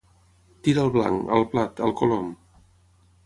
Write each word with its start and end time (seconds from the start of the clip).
Tir 0.67 0.73
al 0.83 0.89
blanc, 0.95 1.29
al 1.37 1.45
plat, 1.53 1.83
al 1.89 1.93
colom. 2.01 2.31